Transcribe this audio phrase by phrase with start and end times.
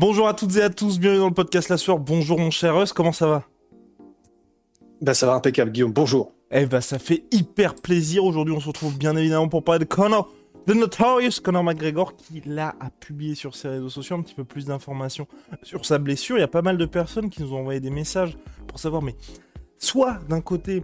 [0.00, 1.98] Bonjour à toutes et à tous, bienvenue dans le podcast La Sueur.
[1.98, 3.44] Bonjour mon cher Russ, comment ça va?
[5.02, 6.32] Bah ça va impeccable Guillaume, bonjour.
[6.50, 8.24] Eh bah ça fait hyper plaisir.
[8.24, 10.32] Aujourd'hui, on se retrouve bien évidemment pour parler de Connor
[10.66, 14.44] The Notorious Conor McGregor qui là a publié sur ses réseaux sociaux un petit peu
[14.44, 15.26] plus d'informations
[15.62, 16.38] sur sa blessure.
[16.38, 19.02] Il y a pas mal de personnes qui nous ont envoyé des messages pour savoir,
[19.02, 19.16] mais
[19.76, 20.82] soit d'un côté,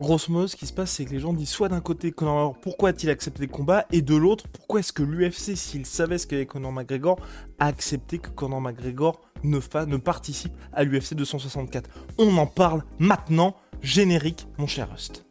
[0.00, 2.60] grosso ce qui se passe, c'est que les gens disent soit d'un côté Conor McGregor,
[2.60, 6.26] pourquoi a-t-il accepté le combat, et de l'autre, pourquoi est-ce que l'UFC, s'il savait ce
[6.26, 7.18] qu'avait Conor McGregor,
[7.58, 11.88] a accepté que Conor McGregor ne, ne participe à l'UFC 264.
[12.18, 13.56] On en parle maintenant.
[13.82, 15.26] Générique, mon cher Rust.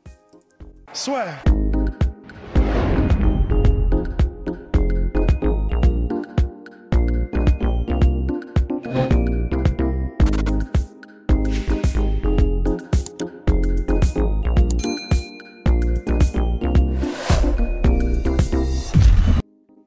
[0.93, 1.25] Soit.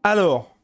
[0.08, 0.54] Alors,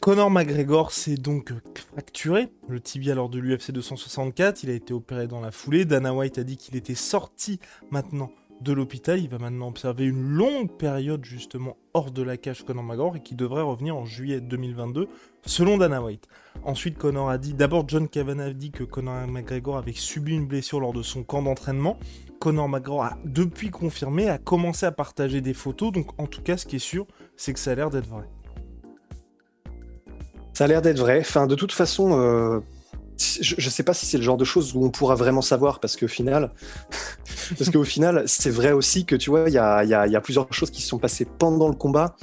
[0.00, 1.52] Conor McGregor s'est donc
[1.92, 4.62] fracturé le tibia lors de l'UFC 264.
[4.62, 5.84] Il a été opéré dans la foulée.
[5.84, 7.60] Dana White a dit qu'il était sorti
[7.90, 8.30] maintenant
[8.62, 9.20] de l'hôpital.
[9.20, 13.22] Il va maintenant observer une longue période justement hors de la cage Conor McGregor et
[13.22, 15.08] qui devrait revenir en juillet 2022
[15.44, 16.26] selon Dana White.
[16.64, 20.46] Ensuite, Conor a dit, d'abord John Kavanagh a dit que Conor McGregor avait subi une
[20.46, 21.98] blessure lors de son camp d'entraînement.
[22.40, 25.92] Conor McGregor a depuis confirmé, a commencé à partager des photos.
[25.92, 28.28] Donc en tout cas, ce qui est sûr, c'est que ça a l'air d'être vrai.
[30.58, 31.20] Ça a l'air d'être vrai.
[31.20, 32.58] Enfin, de toute façon, euh,
[33.16, 35.78] je ne sais pas si c'est le genre de choses où on pourra vraiment savoir,
[35.78, 36.50] parce qu'au final,
[37.56, 40.82] parce qu'au final, c'est vrai aussi que tu vois, il y a, plusieurs choses qui
[40.82, 42.16] se sont passées pendant le combat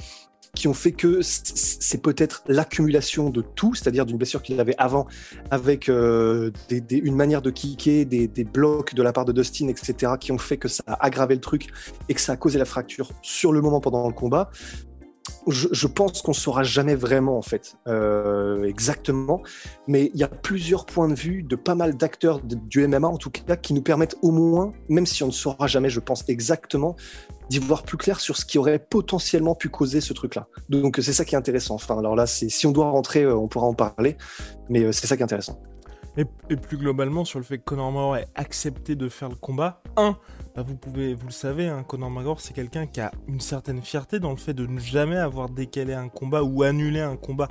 [0.54, 5.06] qui ont fait que c'est peut-être l'accumulation de tout, c'est-à-dire d'une blessure qu'il avait avant,
[5.50, 9.32] avec euh, des, des, une manière de kicker, des, des, blocs de la part de
[9.32, 11.68] Dustin, etc., qui ont fait que ça a aggravé le truc
[12.10, 14.50] et que ça a causé la fracture sur le moment pendant le combat
[15.48, 19.42] je, pense qu'on saura jamais vraiment en fait euh, exactement,
[19.86, 23.16] mais il y a plusieurs points de vue de pas mal d'acteurs du MMA en
[23.16, 26.24] tout cas qui nous permettent au moins, même si on ne saura jamais, je pense
[26.28, 26.96] exactement,
[27.48, 30.48] d'y voir plus clair sur ce qui aurait potentiellement pu causer ce truc-là.
[30.68, 31.76] Donc c'est ça qui est intéressant.
[31.76, 34.16] Enfin alors là, si on doit rentrer, euh, on pourra en parler,
[34.68, 35.60] mais euh, c'est ça qui est intéressant.
[36.16, 36.24] Et,
[36.56, 40.16] plus globalement sur le fait que Conor McGregor ait accepté de faire le combat, un,
[40.56, 43.82] bah vous pouvez, vous le savez, hein, Conor McGregor c'est quelqu'un qui a une certaine
[43.82, 47.48] fierté dans le fait de ne jamais avoir décalé un combat ou annulé un combat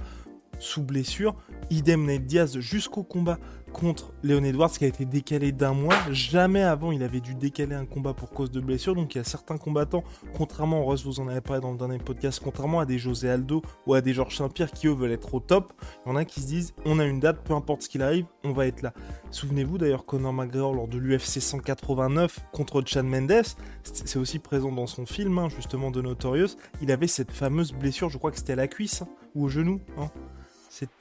[0.57, 1.35] sous blessure.
[1.69, 3.37] Idem Nate Diaz jusqu'au combat
[3.75, 5.95] contre Léon Edwards qui a été décalé d'un mois.
[6.09, 8.95] Jamais avant il avait dû décaler un combat pour cause de blessure.
[8.95, 10.03] Donc il y a certains combattants,
[10.37, 13.61] contrairement, Russ vous en avez parlé dans le dernier podcast, contrairement à des José Aldo
[13.85, 15.73] ou à des Georges Saint-Pierre qui eux veulent être au top,
[16.05, 18.01] il y en a qui se disent on a une date, peu importe ce qu'il
[18.01, 18.93] arrive, on va être là.
[19.31, 23.43] Souvenez-vous d'ailleurs Conor McGregor lors de l'UFC 189 contre Chad Mendes,
[23.83, 28.09] c'est aussi présent dans son film hein, justement de Notorious, il avait cette fameuse blessure,
[28.09, 29.81] je crois que c'était à la cuisse hein, ou au genou.
[29.97, 30.09] Hein.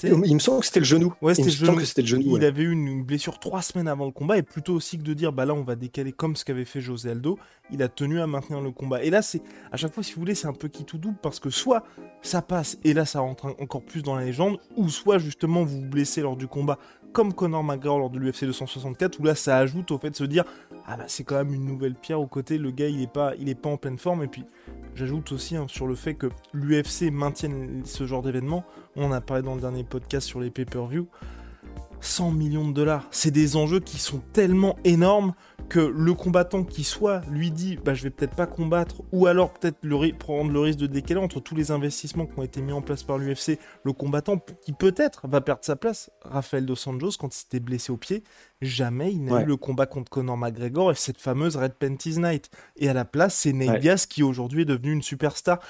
[0.03, 1.13] Il me semble que c'était le genou.
[1.21, 2.37] Ouais, c'était le, le, genou.
[2.37, 5.15] Il avait eu une blessure trois semaines avant le combat et plutôt aussi que de
[5.15, 7.39] dire bah là on va décaler comme ce qu'avait fait José Aldo,
[7.71, 9.03] il a tenu à maintenir le combat.
[9.03, 9.43] Et là c'est
[9.73, 11.85] à chaque fois si vous voulez c'est un peu qui tout double parce que soit
[12.23, 15.81] ça passe et là ça rentre encore plus dans la légende, ou soit justement vous
[15.81, 16.79] vous blessez lors du combat
[17.13, 20.25] comme Conor McGregor lors de l'UFC 264 où là ça ajoute au fait de se
[20.25, 20.45] dire
[20.87, 23.35] ah bah c'est quand même une nouvelle pierre au côté, le gars il est pas
[23.39, 24.45] il est pas en pleine forme et puis
[24.95, 28.65] J'ajoute aussi hein, sur le fait que l'UFC maintienne ce genre d'événement.
[28.95, 31.09] On a parlé dans le dernier podcast sur les pay-per-view.
[32.05, 33.07] 100 millions de dollars.
[33.11, 35.35] C'est des enjeux qui sont tellement énormes
[35.69, 39.53] que le combattant qui soit lui dit bah je vais peut-être pas combattre ou alors
[39.53, 39.79] peut-être
[40.19, 43.03] prendre le risque de décaler entre tous les investissements qui ont été mis en place
[43.03, 47.39] par l'UFC, le combattant qui peut-être va perdre sa place, Rafael dos Anjos quand il
[47.39, 48.25] s'était blessé au pied,
[48.61, 52.51] jamais il n'a eu le combat contre Conor McGregor et cette fameuse Red Panties Night
[52.77, 55.61] et à la place c'est Nate Diaz qui aujourd'hui est devenu une superstar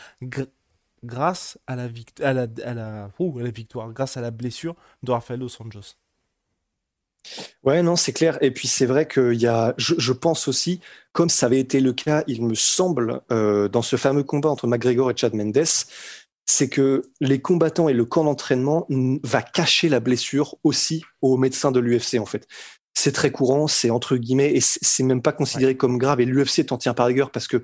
[1.04, 1.88] grâce à la,
[2.22, 5.50] à, la, à, la, oh, à la victoire, grâce à la blessure de Rafael dos
[5.60, 5.96] Anjos.
[7.62, 8.38] Ouais, non, c'est clair.
[8.42, 10.80] Et puis c'est vrai qu'il y a, je, je, pense aussi,
[11.12, 14.66] comme ça avait été le cas, il me semble, euh, dans ce fameux combat entre
[14.66, 15.64] McGregor et Chad Mendes,
[16.46, 18.86] c'est que les combattants et le camp d'entraînement
[19.22, 22.46] va cacher la blessure aussi aux médecins de l'UFC en fait.
[22.92, 25.76] C'est très courant, c'est entre guillemets, et c'est même pas considéré ouais.
[25.76, 26.20] comme grave.
[26.20, 27.62] Et l'UFC t'en tient par rigueur parce que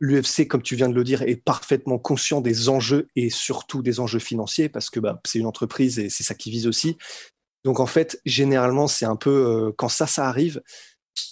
[0.00, 4.00] L'UFC, comme tu viens de le dire, est parfaitement conscient des enjeux et surtout des
[4.00, 6.98] enjeux financiers parce que bah, c'est une entreprise et c'est ça qui vise aussi.
[7.64, 10.62] Donc en fait, généralement, c'est un peu euh, quand ça, ça arrive,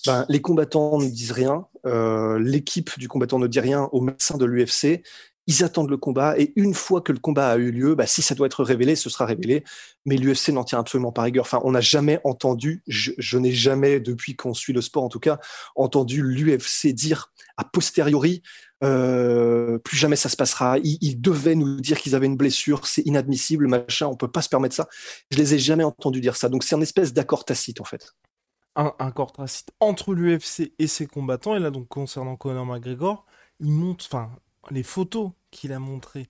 [0.07, 4.39] ben, les combattants ne disent rien, euh, l'équipe du combattant ne dit rien au médecin
[4.39, 5.03] de l'UFC.
[5.49, 8.23] Ils attendent le combat et une fois que le combat a eu lieu, bah, si
[8.23, 9.65] ça doit être révélé, ce sera révélé.
[10.07, 11.45] Mais l'UFC n'en tient absolument pas rigueur.
[11.45, 15.19] Enfin, on n'a jamais entendu, je, n'ai jamais, depuis qu'on suit le sport en tout
[15.19, 15.41] cas,
[15.75, 18.43] entendu l'UFC dire a posteriori,
[18.85, 20.79] euh, plus jamais ça se passera.
[20.83, 24.49] Ils, devaient nous dire qu'ils avaient une blessure, c'est inadmissible, machin, on peut pas se
[24.49, 24.89] permettre ça.
[25.31, 26.49] Je les ai jamais entendus dire ça.
[26.49, 28.13] Donc c'est un espèce d'accord tacite en fait.
[28.75, 31.57] Un accord tacite entre l'UFC et ses combattants.
[31.57, 33.27] Et là donc concernant Conor McGregor,
[33.61, 34.31] il monte, enfin
[34.71, 36.29] les photos qu'il a montrées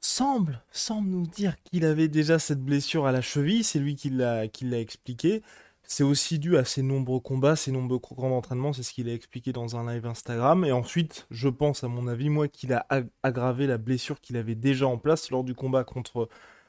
[0.00, 3.64] semblent, semble nous dire qu'il avait déjà cette blessure à la cheville.
[3.64, 5.42] C'est lui qui l'a expliqué.
[5.90, 9.14] C'est aussi dû à ses nombreux combats, ses nombreux grands entraînements, c'est ce qu'il a
[9.14, 10.66] expliqué dans un live Instagram.
[10.66, 12.86] Et ensuite, je pense, à mon avis, moi, qu'il a
[13.22, 16.28] aggravé la blessure qu'il avait déjà en place lors du combat contre,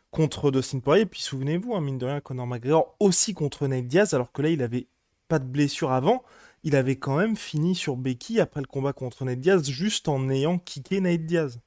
[0.09, 1.03] contre Dustin Poirier.
[1.03, 4.41] Et puis souvenez-vous, hein, mine de rien, Conor McGregor aussi contre Nate Diaz, alors que
[4.41, 4.87] là, il avait
[5.27, 6.23] pas de blessure avant.
[6.63, 10.29] Il avait quand même fini sur Becky après le combat contre Nate Diaz, juste en
[10.29, 11.59] ayant kické Nate Diaz.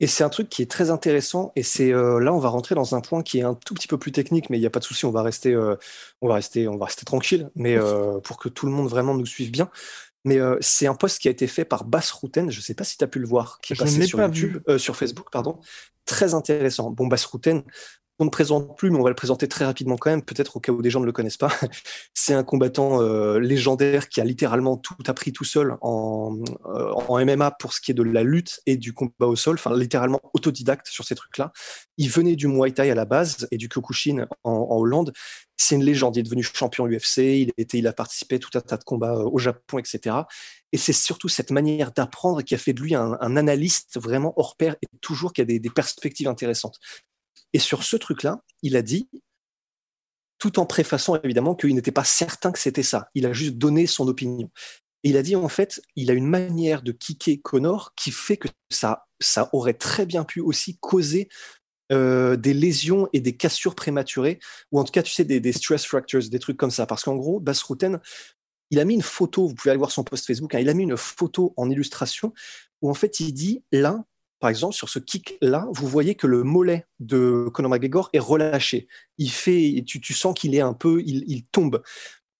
[0.00, 1.52] Et c'est un truc qui est très intéressant.
[1.56, 3.88] Et c'est euh, là, on va rentrer dans un point qui est un tout petit
[3.88, 5.76] peu plus technique, mais il n'y a pas de souci, on va rester, euh,
[6.20, 9.14] on va rester, on va rester tranquille, mais euh, pour que tout le monde vraiment
[9.14, 9.70] nous suive bien.
[10.24, 12.50] Mais c'est un post qui a été fait par Bass Routen.
[12.50, 14.58] Je ne sais pas si tu as pu le voir, qui est passé sur YouTube,
[14.76, 15.60] sur Facebook, pardon.
[16.04, 16.90] Très intéressant.
[16.90, 17.62] Bon, Bass Routen,
[18.18, 20.60] on ne présente plus, mais on va le présenter très rapidement quand même, peut-être au
[20.60, 21.50] cas où des gens ne le connaissent pas.
[22.14, 27.50] C'est un combattant euh, légendaire qui a littéralement tout appris tout seul en, euh, MMA
[27.52, 30.86] pour ce qui est de la lutte et du combat au sol, enfin littéralement autodidacte
[30.86, 31.52] sur ces trucs-là.
[31.98, 35.12] Il venait du Muay Thai à la base et du Kyokushin en, en Hollande.
[35.58, 38.50] C'est une légende, il est devenu champion UFC, il, était, il a participé à tout
[38.54, 40.16] un tas de combats euh, au Japon, etc.
[40.72, 44.56] Et c'est surtout cette manière d'apprendre qui a fait de lui un, analyste vraiment hors
[44.56, 46.78] pair et toujours qui a des perspectives intéressantes.
[47.52, 49.08] Et sur ce truc-là, il a dit,
[50.38, 53.08] tout en préfaçant évidemment qu'il n'était pas certain que c'était ça.
[53.14, 54.50] Il a juste donné son opinion.
[55.02, 58.36] Et il a dit en fait, il a une manière de kicker Connor qui fait
[58.36, 61.28] que ça, ça aurait très bien pu aussi causer
[61.92, 64.40] euh, des lésions et des cassures prématurées,
[64.72, 66.84] ou en tout cas, tu sais, des, stress fractures, des trucs comme ça.
[66.84, 67.64] Parce qu'en gros, Bass
[68.72, 70.74] il a mis une photo, vous pouvez aller voir son post Facebook, hein, il a
[70.74, 72.34] mis une photo en illustration
[72.82, 74.04] où en fait il dit là,
[74.38, 78.88] par exemple, sur ce kick-là, vous voyez que le mollet de Conor McGregor est relâché.
[79.18, 81.82] Il fait, tu, sens qu'il est un peu, il, tombe.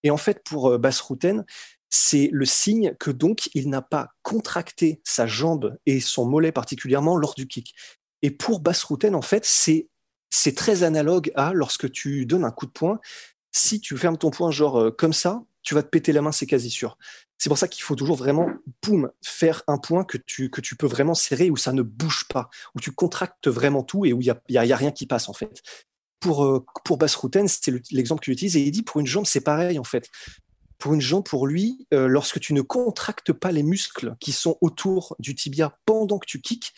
[0.02, 1.02] Et en fait, pour euh, Bass
[1.88, 7.16] c'est le signe que donc il n'a pas contracté sa jambe et son mollet particulièrement
[7.16, 7.75] lors du kick.
[8.22, 9.88] Et pour Bass en fait, c'est
[10.31, 12.98] c'est très analogue à lorsque tu donnes un coup de poing.
[13.52, 16.30] Si tu fermes ton poing genre euh, comme ça, tu vas te péter la main,
[16.30, 16.96] c'est quasi sûr.
[17.38, 18.48] C'est pour ça qu'il faut toujours vraiment,
[18.84, 22.26] boum, faire un point que tu, que tu peux vraiment serrer où ça ne bouge
[22.28, 25.06] pas, où tu contractes vraiment tout et où il n'y a, y a, rien qui
[25.06, 25.62] passe en fait.
[26.20, 27.18] Pour, euh, pour Bass
[27.48, 30.08] c'est l'exemple qu'il utilise et il dit pour une jambe, c'est pareil en fait.
[30.78, 34.58] Pour une jambe, pour lui, euh, lorsque tu ne contractes pas les muscles qui sont
[34.60, 36.74] autour du tibia pendant que tu kicks,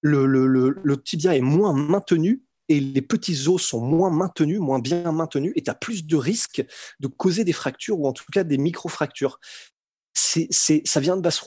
[0.00, 0.46] le, le,
[0.82, 5.52] le tibia est moins maintenu et les petits os sont moins maintenus, moins bien maintenus,
[5.56, 6.64] et tu as plus de risques
[7.00, 9.40] de causer des fractures ou en tout cas des micro-fractures.
[10.14, 10.48] C'est,
[10.84, 11.42] ça vient de basse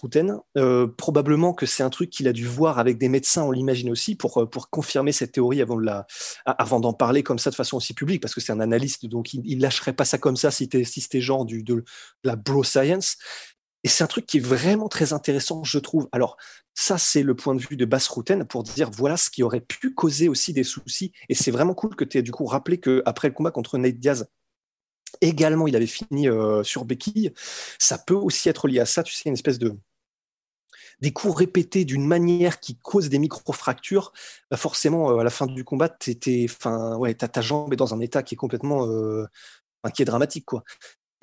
[0.58, 3.90] Euh, probablement que c'est un truc qu'il a dû voir avec des médecins, on l'imagine
[3.90, 6.06] aussi, pour, euh, pour confirmer cette théorie avant, de la,
[6.46, 9.34] avant d'en parler comme ça de façon aussi publique, parce que c'est un analyste, donc
[9.34, 11.84] il, il lâcherait pas ça comme ça si, si c'était genre du, de
[12.24, 13.18] la bro science.
[13.84, 16.08] Et c'est un truc qui est vraiment très intéressant, je trouve.
[16.12, 16.38] Alors,
[16.74, 19.62] ça, c'est le point de vue de Bass Routen pour dire voilà ce qui aurait
[19.62, 21.12] pu causer aussi des soucis.
[21.30, 24.00] Et c'est vraiment cool que tu aies du coup rappelé qu'après le combat contre Nate
[24.00, 24.28] Diaz,
[25.22, 27.34] également, il avait fini euh, sur béquille.
[27.80, 29.74] Ça peut aussi être lié à ça, tu sais, une espèce de
[31.02, 34.14] des coups répétés d'une manière qui cause des micro-fractures,
[34.50, 35.94] bah forcément, euh, à la fin du combat,
[36.98, 39.26] ouais, ta jambe est dans un état qui est complètement, euh,
[39.94, 40.64] qui est dramatique, quoi.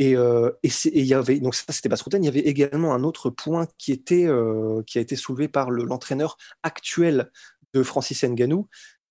[0.00, 3.28] Et, euh, il y avait donc ça c'était Basse Il y avait également un autre
[3.28, 7.30] point qui était euh, qui a été soulevé par l'entraîneur actuel
[7.74, 8.66] de Francis Nganou,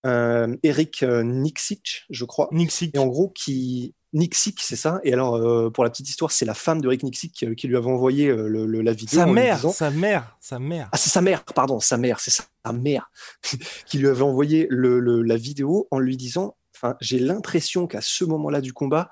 [0.08, 2.50] euh, Eric Nixic, je crois.
[2.52, 2.96] Nixic.
[2.96, 5.00] Et en gros qui Nixic, c'est ça.
[5.04, 5.40] Et alors
[5.72, 8.66] pour la petite histoire, c'est la femme de Eric Nixic qui, lui avait envoyé le,
[8.66, 9.20] la vidéo.
[9.20, 10.90] Sa mère, sa mère, sa mère.
[10.92, 13.12] Ah c'est sa mère, pardon, sa mère, c'est sa mère
[13.86, 18.26] qui lui avait envoyé le, la vidéo en lui disant, enfin j'ai l'impression qu'à ce
[18.26, 19.12] moment-là du combat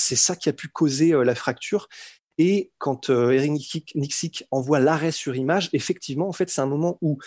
[0.00, 1.88] c'est ça qui a pu causer euh, la fracture.
[2.38, 6.98] Et quand euh, Eric Nixic envoie l'arrêt sur image, effectivement, en fait, c'est un moment
[7.02, 7.18] où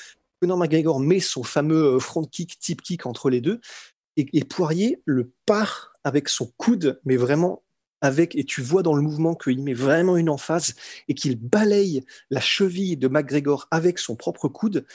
[0.42, 3.62] Conor McGregor met son fameux euh, front kick, tip kick entre les deux,
[4.18, 7.64] et, Poirier le part avec son coude, mais vraiment
[8.02, 10.76] avec, et tu vois dans le mouvement qu'il met vraiment une emphase
[11.08, 14.86] et qu'il balaye la cheville de McGregor avec son propre coude.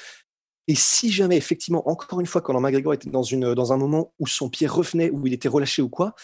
[0.68, 4.12] Et si jamais, effectivement, encore une fois, quand McGregor était dans, une, dans un moment
[4.18, 6.14] où son pied revenait, où il était relâché ou quoi,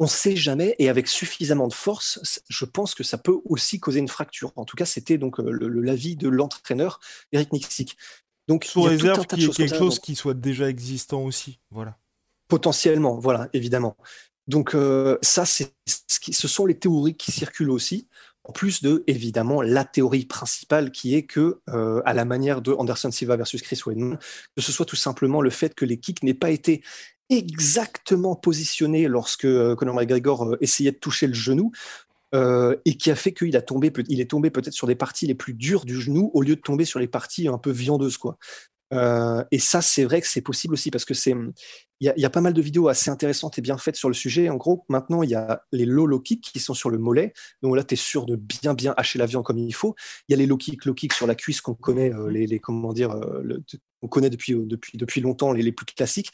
[0.00, 3.78] on ne sait jamais, et avec suffisamment de force, je pense que ça peut aussi
[3.78, 4.50] causer une fracture.
[4.56, 7.00] En tout cas, c'était donc euh, l'avis de l'entraîneur
[7.32, 7.98] Eric Nixik.
[8.48, 11.98] Donc, sous réserve qu'il y ait quelque chose qui soit déjà existant aussi, voilà.
[12.48, 13.96] Potentiellement, voilà, évidemment.
[14.48, 18.08] Donc euh, ça, c'est ce sont les théories qui circulent aussi.
[18.44, 22.72] En plus de, évidemment, la théorie principale qui est que, euh, à la manière de
[22.72, 24.18] Anderson Silva versus Chris Weidman,
[24.56, 26.82] que ce soit tout simplement le fait que les kicks n'aient pas été
[27.30, 31.72] exactement positionnés lorsque euh, Conor McGregor essayait de toucher le genou,
[32.84, 35.34] et qui a fait qu'il a tombé, il est tombé peut-être sur des parties les
[35.34, 38.38] plus dures du genou au lieu de tomber sur les parties un peu viandeuses, quoi.
[39.50, 41.34] et ça, c'est vrai que c'est possible aussi parce que c'est
[42.00, 44.48] il y, a pas mal de vidéos assez intéressantes et bien faites sur le sujet.
[44.48, 47.34] En gros, maintenant, il y a les low low kicks qui sont sur le mollet.
[47.60, 49.94] Donc là, tu es sûr de bien bien hacher l'avion comme il faut.
[50.26, 52.58] Il y a les low kicks, low kicks sur la cuisse qu'on connaît, euh, les,
[52.58, 53.62] comment dire, euh,
[54.08, 56.30] connaît depuis, euh, depuis, depuis longtemps les, les, plus classiques.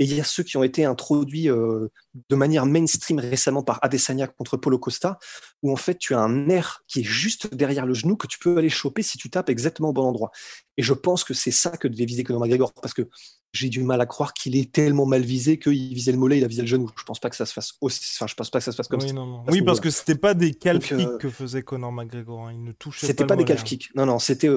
[0.00, 4.26] Et il y a ceux qui ont été introduits de manière mainstream récemment par Adesanya
[4.26, 5.20] contre Polo Costa,
[5.62, 8.40] où en fait tu as un nerf qui est juste derrière le genou que tu
[8.40, 10.32] peux aller choper si tu tapes exactement au bon endroit.
[10.76, 13.08] Et je pense que c'est ça que devait viser Conor McGregor, parce que
[13.54, 16.44] j'ai du mal à croire qu'il est tellement mal visé qu'il visait le mollet, il
[16.44, 16.90] a visé le genou.
[16.96, 18.00] Je pense pas que ça se fasse aussi...
[18.16, 19.14] enfin, je pense pas que ça se fasse comme oui, ça.
[19.14, 19.44] Non, non.
[19.48, 22.48] Oui, parce que c'était pas des calf kicks euh, que faisait Conor McGregor.
[22.48, 22.52] Hein.
[22.52, 23.94] Il ne touchait C'était pas, des calf kicks.
[23.94, 24.50] Non, non, c'était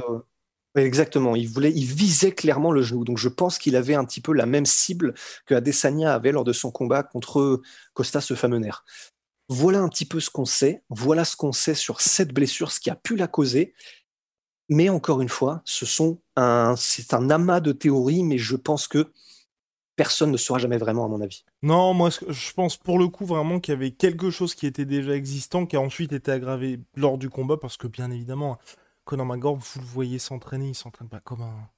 [0.76, 3.04] Exactement, il voulait, il visait clairement le genou.
[3.04, 5.14] Donc je pense qu'il avait un petit peu la même cible
[5.46, 7.62] que Adesanya avait lors de son combat contre
[7.94, 8.84] Costa, ce fameux nerf.
[9.50, 10.84] Voilà un petit peu ce qu'on sait.
[10.90, 13.74] Voilà ce qu'on sait sur cette blessure, ce qui a pu la causer.
[14.70, 18.88] Mais encore une fois, ce sont un, c'est un amas de théories, mais je pense
[18.88, 19.12] que
[19.96, 21.44] personne ne saura jamais vraiment, à mon avis.
[21.64, 24.86] Non, moi, je pense pour le coup vraiment qu'il y avait quelque chose qui était
[24.86, 28.60] déjà existant, qui a ensuite été aggravé lors du combat, parce que bien évidemment,
[29.06, 31.70] Conor McGregor, vous le voyez s'entraîner, il s'entraîne pas comme un,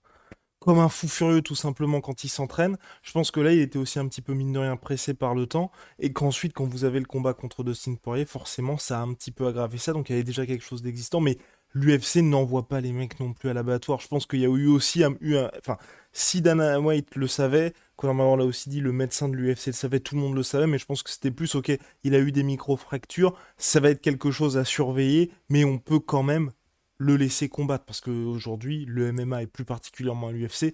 [0.60, 2.78] comme un fou furieux tout simplement quand il s'entraîne.
[3.04, 5.34] Je pense que là, il était aussi un petit peu mine de rien pressé par
[5.36, 9.04] le temps, et qu'ensuite, quand vous avez le combat contre Dustin Poirier, forcément, ça a
[9.04, 11.38] un petit peu aggravé ça, donc il y avait déjà quelque chose d'existant, mais
[11.74, 14.00] l'UFC n'envoie pas les mecs non plus à l'abattoir.
[14.00, 15.16] Je pense qu'il y a eu aussi un,
[15.58, 15.78] enfin,
[16.12, 20.00] si Dana White le savait, Conor l'a aussi dit, le médecin de l'UFC le savait,
[20.00, 21.78] tout le monde le savait, mais je pense que c'était plus ok.
[22.04, 26.00] Il a eu des micro-fractures, ça va être quelque chose à surveiller, mais on peut
[26.00, 26.52] quand même
[26.98, 30.74] le laisser combattre parce qu'aujourd'hui, le MMA et plus particulièrement l'UFC,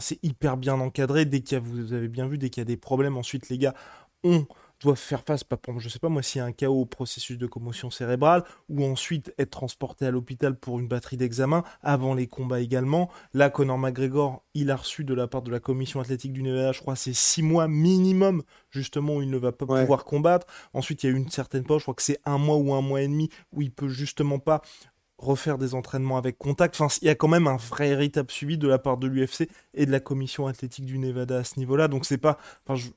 [0.00, 1.24] c'est hyper bien encadré.
[1.24, 3.48] Dès qu'il y a, vous avez bien vu, dès qu'il y a des problèmes, ensuite
[3.48, 3.74] les gars,
[4.22, 4.46] on
[4.80, 6.86] doit faire face, pas pour, je sais pas moi, s'il y a un chaos au
[6.86, 12.14] processus de commotion cérébrale, ou ensuite être transporté à l'hôpital pour une batterie d'examen, avant
[12.14, 13.10] les combats également.
[13.32, 16.72] Là, Conor McGregor, il a reçu de la part de la commission athlétique du Nevada,
[16.72, 20.46] je crois, c'est six mois minimum, justement, où il ne va pas pouvoir combattre.
[20.74, 22.82] Ensuite, il y a une certaine pause, je crois que c'est un mois ou un
[22.82, 24.62] mois et demi, où il peut justement pas
[25.18, 26.74] refaire des entraînements avec contact.
[26.78, 29.48] Enfin, il y a quand même un vrai véritable suivi de la part de l'UFC
[29.74, 31.88] et de la commission athlétique du Nevada à ce niveau-là.
[31.88, 32.90] Donc c'est pas, enfin, je,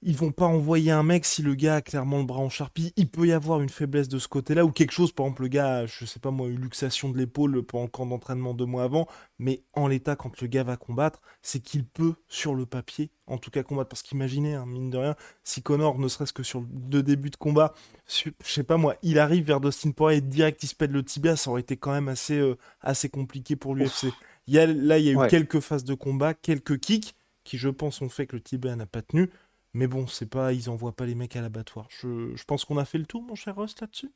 [0.00, 2.92] ils vont pas envoyer un mec si le gars a clairement le bras en charpie.
[2.96, 5.10] Il peut y avoir une faiblesse de ce côté-là ou quelque chose.
[5.10, 8.06] Par exemple, le gars, je sais pas moi, une luxation de l'épaule pendant le camp
[8.06, 9.08] d'entraînement deux mois avant.
[9.40, 13.38] Mais en l'état, quand le gars va combattre, c'est qu'il peut, sur le papier, en
[13.38, 13.88] tout cas combattre.
[13.88, 17.36] Parce qu'imaginez, hein, mine de rien, si Connor, ne serait-ce que sur deux débuts de
[17.36, 17.74] combat,
[18.06, 21.02] je sais pas moi, il arrive vers Dustin Poirier et direct il se pète le
[21.02, 24.12] tibia, ça aurait été quand même assez, euh, assez compliqué pour l'UFC.
[24.46, 27.14] Là, il y a eu quelques phases de combat, quelques kicks
[27.44, 29.30] qui, je pense, ont fait que le tibia n'a pas tenu.
[29.78, 31.86] Mais bon, c'est pas, ils envoient pas les mecs à l'abattoir.
[31.88, 34.10] Je, je pense qu'on a fait le tour, mon cher Rust, là-dessus?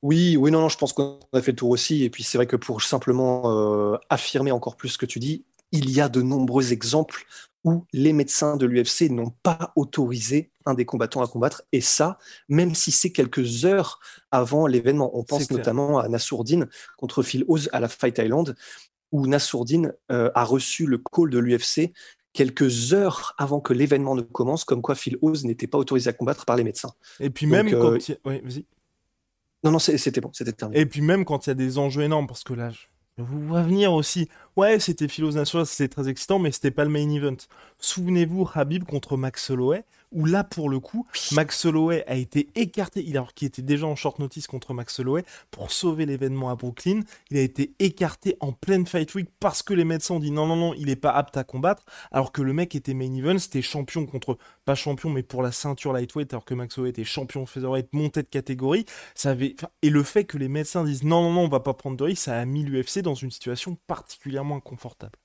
[0.00, 2.04] Oui, oui, non, non, je pense qu'on a fait le tour aussi.
[2.04, 5.44] Et puis c'est vrai que pour simplement euh, affirmer encore plus ce que tu dis,
[5.72, 7.26] il y a de nombreux exemples
[7.64, 11.62] où les médecins de l'UFC n'ont pas autorisé un des combattants à combattre.
[11.72, 12.16] Et ça,
[12.48, 13.98] même si c'est quelques heures
[14.30, 15.10] avant l'événement.
[15.18, 18.54] On pense notamment à Nassourdine contre Phil Oz à la Fight Island,
[19.10, 21.92] où Nassourdine euh, a reçu le call de l'UFC
[22.32, 26.12] quelques heures avant que l'événement ne commence, comme quoi Phil Oz n'était pas autorisé à
[26.12, 26.92] combattre par les médecins.
[27.20, 27.96] Et puis même quand...
[28.24, 28.64] Oui, vas-y.
[29.64, 30.80] Non, non, c'était bon, c'était terminé.
[30.80, 33.46] Et puis même quand il y a des enjeux énormes, parce que là, je vous
[33.46, 34.28] vois venir aussi.
[34.56, 37.36] Ouais, c'était Phil Oz c'était très excitant, mais c'était pas le main event.
[37.78, 43.06] Souvenez-vous, Habib contre Max Holloway, où là, pour le coup, Max Holloway a été écarté,
[43.10, 47.00] alors qu'il était déjà en short notice contre Max Holloway, pour sauver l'événement à Brooklyn.
[47.30, 50.46] Il a été écarté en pleine Fight Week parce que les médecins ont dit non,
[50.46, 53.38] non, non, il n'est pas apte à combattre, alors que le mec était main event,
[53.38, 57.04] c'était champion contre, pas champion, mais pour la ceinture lightweight, alors que Max Holloway était
[57.04, 58.84] champion featherweight, monté de catégorie.
[59.14, 59.56] Ça avait...
[59.82, 62.04] Et le fait que les médecins disent non, non, non, on va pas prendre de
[62.04, 65.21] risque, ça a mis l'UFC dans une situation particulièrement inconfortable.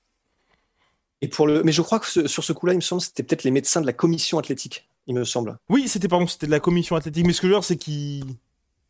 [1.20, 1.62] Et pour le...
[1.62, 3.80] Mais je crois que sur ce coup-là, il me semble que c'était peut-être les médecins
[3.80, 5.58] de la commission athlétique il me semble.
[5.68, 7.76] Oui, c'était pardon, c'était de la commission athlétique, mais ce que je veux dire, c'est
[7.76, 8.24] qu'il.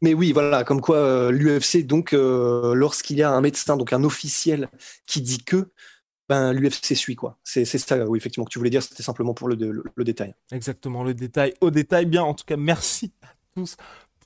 [0.02, 3.92] Mais oui, voilà, comme quoi euh, l'UFC, donc, euh, lorsqu'il y a un médecin, donc
[3.92, 4.68] un officiel
[5.06, 5.70] qui dit que,
[6.28, 7.38] ben, l'UFC suit, quoi.
[7.42, 10.34] C'est ça, oui, effectivement, que tu voulais dire, c'était simplement pour le, le, détail.
[10.52, 12.06] Exactement, le détail au détail.
[12.06, 13.76] Bien, en tout cas, merci à tous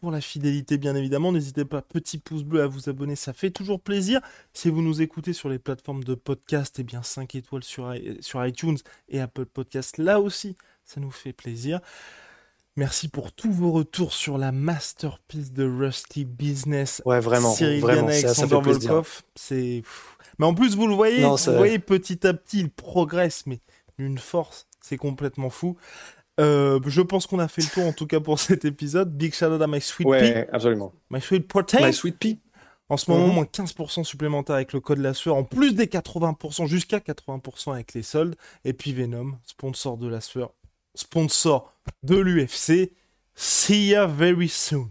[0.02, 1.30] pour la fidélité, bien évidemment.
[1.30, 4.20] N'hésitez pas, petit pouce bleu, à vous abonner, ça fait toujours plaisir.
[4.52, 8.44] Si vous nous écoutez sur les plateformes de podcast, eh bien 5 étoiles sur, sur
[8.44, 8.78] iTunes
[9.08, 11.78] et Apple Podcast, là aussi, ça nous fait plaisir.
[12.74, 17.00] Merci pour tous vos retours sur la masterpiece de Rusty Business.
[17.06, 17.52] Ouais, vraiment.
[17.52, 18.08] Cyril vraiment,
[18.48, 19.22] Volkov.
[19.36, 19.84] C'est.
[20.40, 23.60] Mais en plus, vous le voyez, vous voyez petit à petit, il progresse, mais
[24.00, 25.76] d'une force, c'est complètement fou.
[26.40, 29.16] Euh, je pense qu'on a fait le tour en tout cas pour cet épisode.
[29.16, 30.92] Big shout out à My Sweet ouais, absolument.
[31.10, 31.86] My Sweet Protein.
[31.86, 32.38] My Sweet Pea.
[32.88, 33.34] En ce moment, mhm.
[33.34, 37.94] moins 15% supplémentaire avec le code la sueur, en plus des 80%, jusqu'à 80% avec
[37.94, 38.36] les soldes.
[38.66, 40.52] Et puis Venom, sponsor de la sueur,
[40.94, 41.72] sponsor
[42.02, 42.92] de l'UFC.
[43.34, 44.90] See ya very soon.